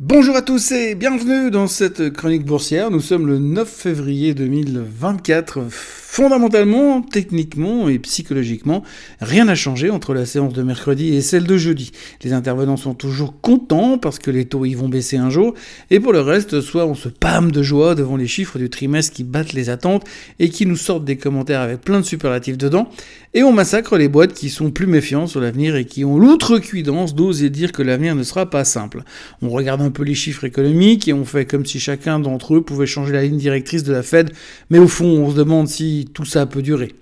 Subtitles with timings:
[0.00, 2.90] Bonjour à tous et bienvenue dans cette chronique boursière.
[2.90, 5.60] Nous sommes le 9 février 2024.
[6.14, 8.84] Fondamentalement, techniquement et psychologiquement,
[9.20, 11.90] rien n'a changé entre la séance de mercredi et celle de jeudi.
[12.22, 15.54] Les intervenants sont toujours contents parce que les taux y vont baisser un jour,
[15.90, 19.12] et pour le reste, soit on se pâme de joie devant les chiffres du trimestre
[19.12, 20.04] qui battent les attentes
[20.38, 22.88] et qui nous sortent des commentaires avec plein de superlatifs dedans,
[23.36, 27.16] et on massacre les boîtes qui sont plus méfiants sur l'avenir et qui ont l'outrecuidance
[27.16, 29.02] d'oser dire que l'avenir ne sera pas simple.
[29.42, 32.60] On regarde un peu les chiffres économiques et on fait comme si chacun d'entre eux
[32.60, 34.30] pouvait changer la ligne directrice de la Fed,
[34.70, 36.94] mais au fond, on se demande si tout ça peut durer.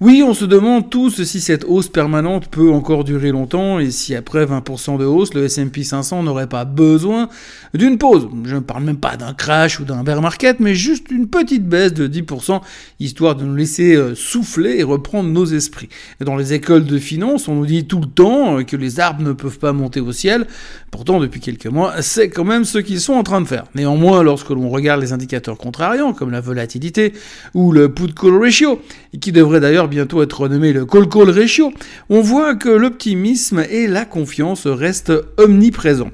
[0.00, 4.14] Oui, on se demande tous si cette hausse permanente peut encore durer longtemps et si
[4.14, 7.28] après 20% de hausse, le S&P 500 n'aurait pas besoin
[7.74, 8.28] d'une pause.
[8.44, 11.66] Je ne parle même pas d'un crash ou d'un bear market, mais juste une petite
[11.66, 12.60] baisse de 10%,
[13.00, 15.88] histoire de nous laisser euh, souffler et reprendre nos esprits.
[16.20, 19.24] Dans les écoles de finance, on nous dit tout le temps euh, que les arbres
[19.24, 20.46] ne peuvent pas monter au ciel.
[20.92, 23.64] Pourtant, depuis quelques mois, c'est quand même ce qu'ils sont en train de faire.
[23.74, 27.14] Néanmoins, lorsque l'on regarde les indicateurs contrariants, comme la volatilité
[27.52, 28.80] ou le put-call ratio,
[29.20, 31.72] qui devrait d'ailleurs bientôt être renommé le call-call ratio,
[32.08, 36.10] on voit que l'optimisme et la confiance restent omniprésents.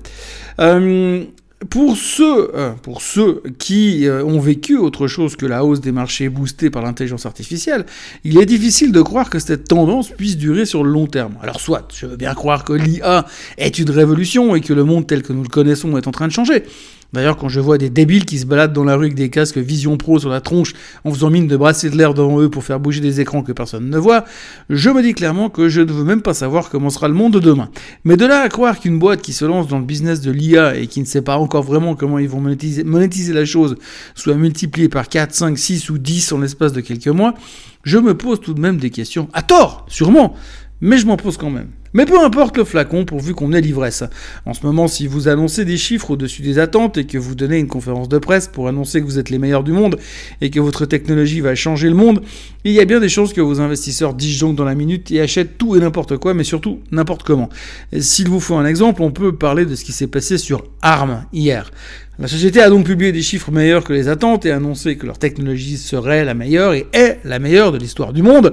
[0.61, 1.25] Euh,
[1.71, 5.93] pour ceux, euh, pour ceux qui euh, ont vécu autre chose que la hausse des
[5.93, 7.87] marchés boostée par l'intelligence artificielle,
[8.25, 11.35] il est difficile de croire que cette tendance puisse durer sur le long terme.
[11.43, 15.07] Alors soit, je veux bien croire que l'IA est une révolution et que le monde
[15.07, 16.65] tel que nous le connaissons est en train de changer.
[17.15, 19.57] D'ailleurs, quand je vois des débiles qui se baladent dans la rue avec des casques
[19.57, 20.73] Vision Pro sur la tronche
[21.05, 23.53] en faisant mine de brasser de l'air devant eux pour faire bouger des écrans que
[23.53, 24.25] personne ne voit,
[24.69, 27.35] je me dis clairement que je ne veux même pas savoir comment sera le monde
[27.35, 27.71] de demain.
[28.03, 30.77] Mais de là à croire qu'une boîte qui se lance dans le business de l'IA
[30.77, 33.77] et qui ne sait pas encore vraiment comment ils vont monétiser, monétiser la chose
[34.17, 37.35] soit multipliée par 4, 5, 6 ou 10 en l'espace de quelques mois,
[37.85, 39.29] je me pose tout de même des questions.
[39.33, 40.35] À tort, sûrement,
[40.81, 41.69] mais je m'en pose quand même.
[41.97, 44.03] Mais peu importe le flacon, pourvu qu'on ait l'ivresse.
[44.47, 47.59] En ce moment, si vous annoncez des chiffres au-dessus des attentes et que vous donnez
[47.59, 49.97] une conférence de presse pour annoncer que vous êtes les meilleurs du monde
[50.41, 52.21] et que votre technologie va changer le monde,
[52.65, 55.57] il y a bien des chances que vos investisseurs disjonctent dans la minute et achètent
[55.57, 57.49] tout et n'importe quoi, mais surtout n'importe comment.
[57.97, 61.27] S'il vous faut un exemple, on peut parler de ce qui s'est passé sur ARM
[61.33, 61.71] hier.
[62.19, 65.19] La société a donc publié des chiffres meilleurs que les attentes et annoncé que leur
[65.19, 68.53] technologie serait la meilleure et est la meilleure de l'histoire du monde.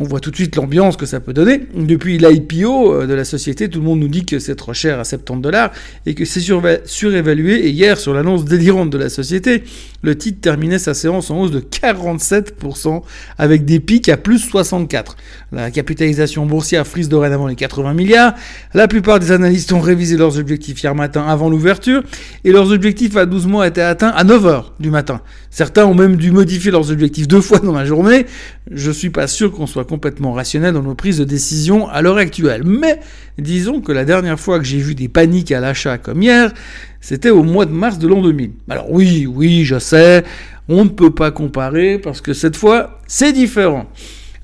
[0.00, 1.62] On voit tout de suite l'ambiance que ça peut donner.
[1.74, 5.00] Depuis l'IPO euh, de la société, tout le monde nous dit que c'est trop cher
[5.00, 5.72] à 70 dollars
[6.06, 6.40] et que c'est
[6.84, 7.66] surévalué.
[7.66, 9.64] Et hier, sur l'annonce délirante de la société,
[10.02, 13.02] le titre terminait sa séance en hausse de 47%
[13.38, 15.16] avec des pics à plus 64.
[15.50, 18.34] La capitalisation boursière frise dorénavant les 80 milliards.
[18.74, 22.04] La plupart des analystes ont révisé leurs objectifs hier matin avant l'ouverture
[22.44, 25.22] et leurs objectifs à 12 mois étaient atteints à 9h du matin.
[25.50, 28.26] Certains ont même dû modifier leurs objectifs deux fois dans la journée.
[28.70, 32.18] Je suis pas sûr qu'on soit complètement rationnel dans nos prises de décision à l'heure
[32.18, 32.62] actuelle.
[32.64, 33.00] Mais
[33.38, 36.52] disons que la dernière fois que j'ai vu des paniques à l'achat comme hier,
[37.00, 38.52] c'était au mois de mars de l'an 2000.
[38.68, 40.22] Alors oui, oui, je sais,
[40.68, 43.86] on ne peut pas comparer parce que cette fois, c'est différent.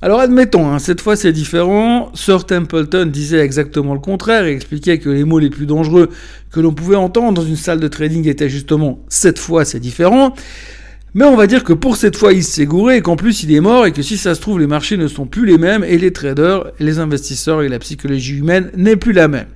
[0.01, 2.11] Alors admettons, hein, cette fois c'est différent.
[2.13, 6.09] Sir Templeton disait exactement le contraire et expliquait que les mots les plus dangereux
[6.51, 10.33] que l'on pouvait entendre dans une salle de trading étaient justement cette fois c'est différent.
[11.17, 13.53] Mais on va dire que pour cette fois, il s'est gouré et qu'en plus, il
[13.53, 15.85] est mort et que si ça se trouve, les marchés ne sont plus les mêmes
[15.85, 19.47] et les traders, les investisseurs et la psychologie humaine n'est plus la même.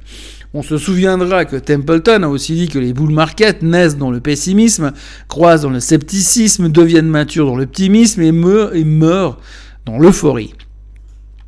[0.53, 4.21] On se souviendra que Templeton a aussi dit que les bull markets naissent dans le
[4.21, 4.93] pessimisme,
[5.27, 9.37] croissent dans le scepticisme, deviennent matures dans l'optimisme et et meurent
[9.85, 10.53] dans l'euphorie.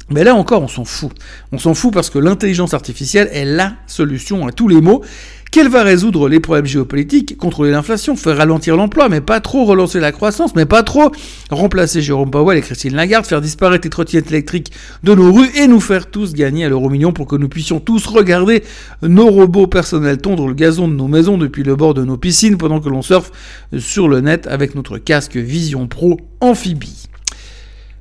[0.10, 1.12] Mais là encore, on s'en fout.
[1.54, 5.04] On s'en fout parce que l'intelligence artificielle est la solution à tous les maux
[5.52, 10.00] qu'elle va résoudre les problèmes géopolitiques, contrôler l'inflation, faire ralentir l'emploi, mais pas trop relancer
[10.00, 11.12] la croissance, mais pas trop
[11.50, 14.72] remplacer Jérôme Powell et Christine Lagarde, faire disparaître les trottinettes électriques
[15.04, 17.82] de nos rues et nous faire tous gagner à l'euro million pour que nous puissions
[17.82, 18.64] tous regarder
[19.02, 22.58] nos robots personnels tondre le gazon de nos maisons depuis le bord de nos piscines
[22.58, 23.32] pendant que l'on surfe
[23.78, 27.11] sur le net avec notre casque Vision Pro amphibie.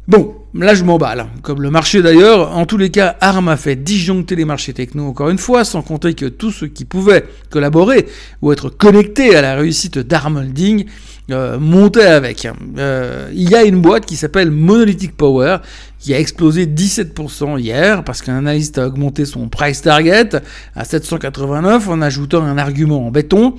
[0.09, 2.57] Bon, là je m'emballe, comme le marché d'ailleurs.
[2.57, 5.83] En tous les cas, ARM a fait disjoncter les marchés techno encore une fois, sans
[5.83, 8.07] compter que tous ceux qui pouvaient collaborer
[8.43, 10.87] ou être connectés à la réussite d'ARM Holding
[11.31, 12.49] euh, montaient avec.
[12.79, 15.59] Euh, il y a une boîte qui s'appelle Monolithic Power
[16.01, 20.31] qui a explosé 17% hier parce qu'un analyste a augmenté son price target
[20.75, 23.55] à 789 en ajoutant un argument en béton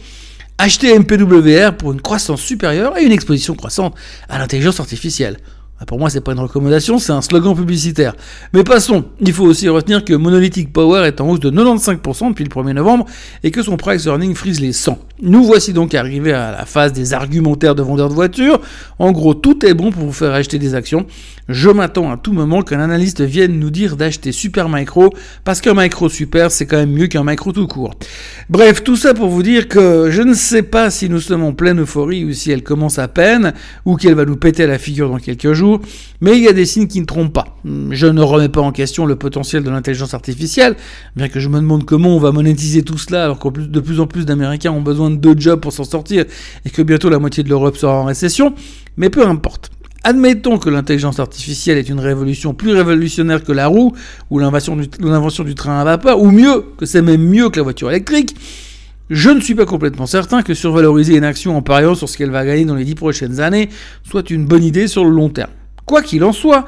[0.57, 3.95] acheter MPWR pour une croissance supérieure et une exposition croissante
[4.29, 5.37] à l'intelligence artificielle.
[5.81, 8.13] Ah, pour moi, c'est pas une recommandation, c'est un slogan publicitaire.
[8.53, 12.43] Mais passons, il faut aussi retenir que Monolithic Power est en hausse de 95% depuis
[12.43, 13.07] le 1er novembre
[13.43, 14.99] et que son price earning frise les 100.
[15.23, 18.59] Nous voici donc arrivés à la phase des argumentaires de vendeurs de voitures.
[18.99, 21.07] En gros, tout est bon pour vous faire acheter des actions.
[21.47, 25.09] Je m'attends à tout moment qu'un analyste vienne nous dire d'acheter Super Micro
[25.43, 27.93] parce qu'un Micro Super, c'est quand même mieux qu'un Micro tout court.
[28.49, 31.53] Bref, tout ça pour vous dire que je ne sais pas si nous sommes en
[31.53, 33.53] pleine euphorie ou si elle commence à peine
[33.85, 35.70] ou qu'elle va nous péter à la figure dans quelques jours,
[36.19, 37.57] mais il y a des signes qui ne trompent pas.
[37.91, 40.75] Je ne remets pas en question le potentiel de l'intelligence artificielle,
[41.15, 43.99] bien que je me demande comment on va monétiser tout cela alors que de plus
[43.99, 46.25] en plus d'Américains ont besoin de jobs pour s'en sortir
[46.65, 48.53] et que bientôt la moitié de l'Europe sera en récession,
[48.97, 49.71] mais peu importe.
[50.03, 53.93] Admettons que l'intelligence artificielle est une révolution plus révolutionnaire que la roue
[54.31, 57.91] ou l'invention du, train à vapeur, ou mieux, que c'est même mieux que la voiture
[57.91, 58.35] électrique.
[59.11, 62.31] Je ne suis pas complètement certain que survaloriser une action en pariant sur ce qu'elle
[62.31, 63.69] va gagner dans les dix prochaines années
[64.03, 65.51] soit une bonne idée sur le long terme.
[65.91, 66.63] Quoi qu'il en soit,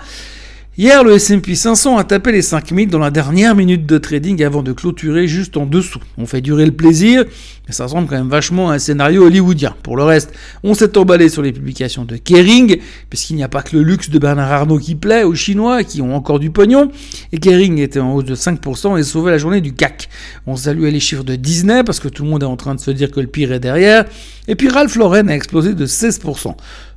[0.76, 4.64] Hier, le S&P 500 a tapé les 5000 dans la dernière minute de trading avant
[4.64, 6.00] de clôturer juste en dessous.
[6.18, 7.26] On fait durer le plaisir,
[7.68, 9.76] mais ça ressemble quand même vachement à un scénario hollywoodien.
[9.84, 10.34] Pour le reste,
[10.64, 12.80] on s'est emballé sur les publications de Kering,
[13.12, 16.02] puisqu'il n'y a pas que le luxe de Bernard Arnault qui plaît aux Chinois, qui
[16.02, 16.90] ont encore du pognon,
[17.32, 20.10] et Kering était en hausse de 5% et sauvait la journée du CAC.
[20.48, 22.80] On saluait les chiffres de Disney, parce que tout le monde est en train de
[22.80, 24.06] se dire que le pire est derrière,
[24.48, 26.56] et puis Ralph Lauren a explosé de 16%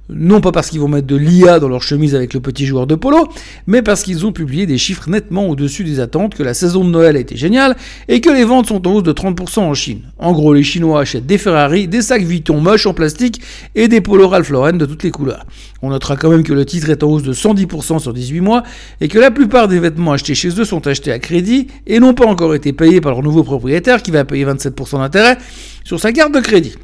[0.08, 2.86] non pas parce qu'ils vont mettre de l'IA dans leur chemise avec le petit joueur
[2.86, 3.28] de polo,
[3.66, 6.90] mais parce qu'ils ont publié des chiffres nettement au-dessus des attentes, que la saison de
[6.90, 7.76] Noël a été géniale
[8.08, 10.02] et que les ventes sont en hausse de 30% en Chine.
[10.18, 13.40] En gros, les Chinois achètent des Ferrari, des sacs Vuitton moches en plastique
[13.74, 15.44] et des polos Ralph Lauren de toutes les couleurs.
[15.82, 18.62] On notera quand même que le titre est en hausse de 110% sur 18 mois
[19.00, 22.14] et que la plupart des vêtements achetés chez eux sont achetés à crédit et n'ont
[22.14, 25.38] pas encore été payés par leur nouveau propriétaire qui va payer 27% d'intérêt
[25.84, 26.74] sur sa carte de crédit.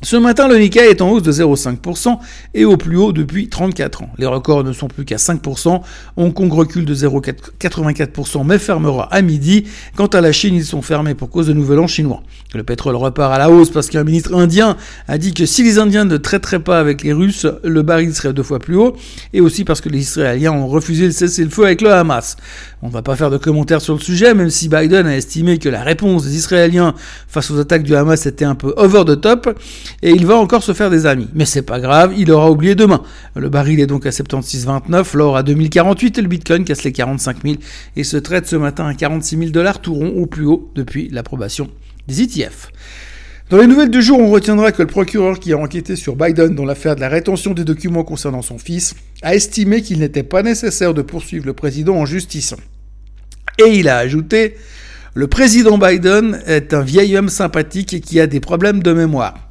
[0.00, 2.18] Ce matin, le Nikkei est en hausse de 0,5%
[2.54, 4.10] et au plus haut depuis 34 ans.
[4.16, 5.80] Les records ne sont plus qu'à 5%.
[6.16, 9.64] Hong Kong recule de 0,84% mais fermera à midi.
[9.96, 12.22] Quant à la Chine, ils sont fermés pour cause de nouvel an chinois.
[12.54, 14.76] Le pétrole repart à la hausse parce qu'un ministre indien
[15.08, 18.32] a dit que si les Indiens ne traiteraient pas avec les Russes, le baril serait
[18.32, 18.96] deux fois plus haut.
[19.32, 22.36] Et aussi parce que les Israéliens ont refusé le cessez-le-feu avec le Hamas.
[22.82, 25.58] On ne va pas faire de commentaires sur le sujet, même si Biden a estimé
[25.58, 26.94] que la réponse des Israéliens
[27.26, 29.58] face aux attaques du Hamas était un peu over the top
[30.02, 31.28] et il va encore se faire des amis.
[31.34, 33.02] Mais c'est pas grave, il aura oublié demain.
[33.36, 37.42] Le baril est donc à 76,29, l'or à 2048 et le bitcoin casse les 45
[37.42, 37.56] 000
[37.96, 41.08] et se traite ce matin à 46 000 dollars tout rond au plus haut depuis
[41.10, 41.68] l'approbation
[42.06, 42.70] des ETF.
[43.50, 46.54] Dans les nouvelles du jour, on retiendra que le procureur qui a enquêté sur Biden
[46.54, 50.42] dans l'affaire de la rétention des documents concernant son fils a estimé qu'il n'était pas
[50.42, 52.54] nécessaire de poursuivre le président en justice.
[53.58, 54.56] Et il a ajouté
[55.14, 59.47] Le président Biden est un vieil homme sympathique et qui a des problèmes de mémoire.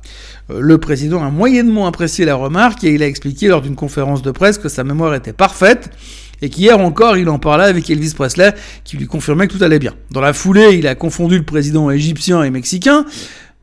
[0.49, 4.21] Euh, le président a moyennement apprécié la remarque et il a expliqué lors d'une conférence
[4.21, 5.89] de presse que sa mémoire était parfaite
[6.41, 8.53] et qu'hier encore il en parlait avec Elvis Presley
[8.83, 9.95] qui lui confirmait que tout allait bien.
[10.11, 13.05] Dans la foulée, il a confondu le président égyptien et mexicain.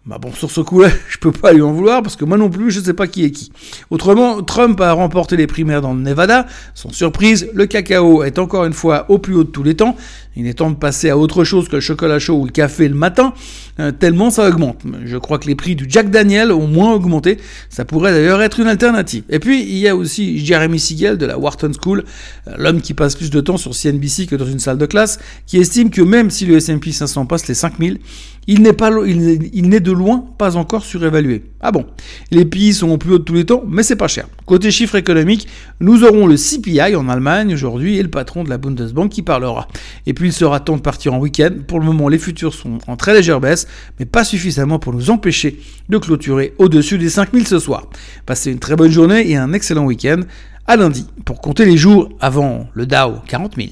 [0.06, 2.50] Bah bon, sur ce coup-là, je peux pas lui en vouloir parce que moi non
[2.50, 3.50] plus, je sais pas qui est qui.
[3.88, 6.46] Autrement, Trump a remporté les primaires dans le Nevada.
[6.74, 9.96] Sans surprise, le cacao est encore une fois au plus haut de tous les temps.
[10.36, 12.88] Il est temps de passer à autre chose que le chocolat chaud ou le café
[12.88, 13.34] le matin,
[13.78, 14.82] euh, tellement ça augmente.
[15.04, 17.38] Je crois que les prix du Jack Daniel ont moins augmenté.
[17.70, 19.22] Ça pourrait d'ailleurs être une alternative.
[19.30, 22.04] Et puis, il y a aussi Jeremy Siegel de la Wharton School,
[22.48, 25.18] euh, l'homme qui passe plus de temps sur CNBC que dans une salle de classe,
[25.46, 28.00] qui estime que même si le S&P 500 passe les 5000,
[28.46, 31.44] il n'est pas, il n'est de loin pas encore surévalué.
[31.60, 31.86] Ah bon,
[32.30, 34.26] les pays sont au plus haut de tous les temps, mais c'est pas cher.
[34.46, 35.48] Côté chiffres économiques,
[35.80, 39.68] nous aurons le CPI en Allemagne aujourd'hui et le patron de la Bundesbank qui parlera.
[40.06, 41.52] Et puis il sera temps de partir en week-end.
[41.66, 43.66] Pour le moment, les futurs sont en très légère baisse,
[43.98, 45.58] mais pas suffisamment pour nous empêcher
[45.88, 47.88] de clôturer au-dessus des 5000 ce soir.
[48.26, 50.20] Passez une très bonne journée et un excellent week-end.
[50.66, 53.68] À lundi pour compter les jours avant le Dow 40 000.